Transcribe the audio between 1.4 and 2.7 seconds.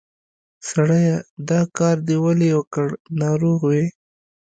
دا کار دې ولې